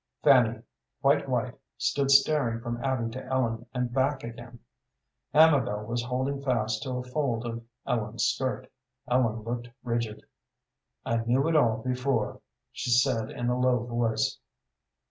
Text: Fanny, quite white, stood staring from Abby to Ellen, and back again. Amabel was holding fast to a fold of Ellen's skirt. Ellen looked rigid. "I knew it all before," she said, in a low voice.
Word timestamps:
Fanny, 0.23 0.63
quite 1.03 1.29
white, 1.29 1.53
stood 1.77 2.09
staring 2.09 2.59
from 2.59 2.83
Abby 2.83 3.11
to 3.11 3.23
Ellen, 3.23 3.67
and 3.71 3.93
back 3.93 4.23
again. 4.23 4.57
Amabel 5.31 5.83
was 5.85 6.01
holding 6.01 6.41
fast 6.41 6.81
to 6.81 6.93
a 6.93 7.03
fold 7.03 7.45
of 7.45 7.63
Ellen's 7.85 8.23
skirt. 8.25 8.67
Ellen 9.07 9.43
looked 9.43 9.67
rigid. 9.83 10.23
"I 11.05 11.17
knew 11.17 11.47
it 11.47 11.55
all 11.55 11.83
before," 11.83 12.41
she 12.71 12.89
said, 12.89 13.29
in 13.29 13.47
a 13.49 13.59
low 13.59 13.85
voice. 13.85 14.39